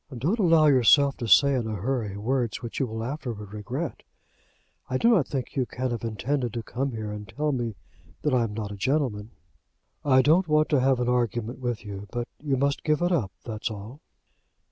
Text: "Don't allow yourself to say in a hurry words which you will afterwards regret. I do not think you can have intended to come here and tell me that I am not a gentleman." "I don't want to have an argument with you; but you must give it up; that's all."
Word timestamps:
"Don't 0.17 0.39
allow 0.39 0.65
yourself 0.65 1.15
to 1.17 1.27
say 1.27 1.53
in 1.53 1.67
a 1.67 1.75
hurry 1.75 2.17
words 2.17 2.63
which 2.63 2.79
you 2.79 2.87
will 2.87 3.03
afterwards 3.03 3.53
regret. 3.53 4.01
I 4.89 4.97
do 4.97 5.09
not 5.09 5.27
think 5.27 5.55
you 5.55 5.67
can 5.67 5.91
have 5.91 6.03
intended 6.03 6.53
to 6.55 6.63
come 6.63 6.89
here 6.93 7.11
and 7.11 7.29
tell 7.29 7.51
me 7.51 7.75
that 8.23 8.33
I 8.33 8.43
am 8.45 8.55
not 8.55 8.71
a 8.71 8.75
gentleman." 8.75 9.29
"I 10.03 10.23
don't 10.23 10.47
want 10.47 10.69
to 10.69 10.79
have 10.79 10.99
an 10.99 11.07
argument 11.07 11.59
with 11.59 11.85
you; 11.85 12.07
but 12.11 12.27
you 12.41 12.57
must 12.57 12.83
give 12.83 13.03
it 13.03 13.11
up; 13.11 13.31
that's 13.45 13.69
all." 13.69 14.01